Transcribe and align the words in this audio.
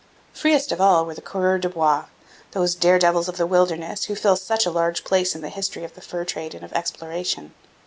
Freest 0.33 0.71
of 0.71 0.81
all 0.81 1.05
were 1.05 1.13
the 1.13 1.21
coureurs 1.21 1.61
de 1.61 1.69
bois, 1.69 2.05
those 2.53 2.73
dare 2.73 2.97
devils 2.97 3.29
of 3.29 3.37
the 3.37 3.45
wilderness 3.45 4.05
who 4.05 4.15
fill 4.15 4.35
such 4.35 4.65
a 4.65 4.71
large 4.71 5.03
place 5.03 5.35
in 5.35 5.41
the 5.41 5.49
history 5.49 5.83
of 5.83 5.93
the 5.93 6.01
fur 6.01 6.25
trade 6.25 6.55
and 6.55 6.65
of 6.65 6.73
exploration. 6.73 7.53